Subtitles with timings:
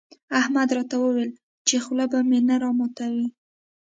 [0.39, 1.31] احمد راته وويل
[1.67, 3.27] چې خوله به مې نه راماتوې.